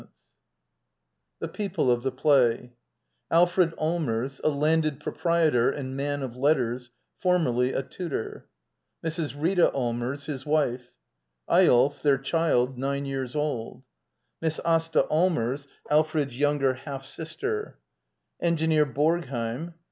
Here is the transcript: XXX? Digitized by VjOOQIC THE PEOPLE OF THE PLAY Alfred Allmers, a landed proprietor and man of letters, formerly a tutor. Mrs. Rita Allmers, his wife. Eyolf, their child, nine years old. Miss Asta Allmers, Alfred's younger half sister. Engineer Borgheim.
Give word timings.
XXX? 0.01 0.07
Digitized 0.07 0.09
by 0.09 0.15
VjOOQIC 0.15 1.41
THE 1.41 1.47
PEOPLE 1.49 1.91
OF 1.91 2.01
THE 2.01 2.11
PLAY 2.11 2.73
Alfred 3.29 3.73
Allmers, 3.75 4.41
a 4.43 4.49
landed 4.49 4.99
proprietor 4.99 5.69
and 5.69 5.95
man 5.95 6.23
of 6.23 6.35
letters, 6.35 6.89
formerly 7.19 7.71
a 7.73 7.83
tutor. 7.83 8.47
Mrs. 9.05 9.39
Rita 9.39 9.69
Allmers, 9.71 10.25
his 10.25 10.43
wife. 10.43 10.89
Eyolf, 11.47 12.01
their 12.01 12.17
child, 12.17 12.79
nine 12.79 13.05
years 13.05 13.35
old. 13.35 13.83
Miss 14.41 14.57
Asta 14.65 15.03
Allmers, 15.07 15.67
Alfred's 15.91 16.35
younger 16.35 16.73
half 16.73 17.05
sister. 17.05 17.77
Engineer 18.41 18.87
Borgheim. 18.87 19.75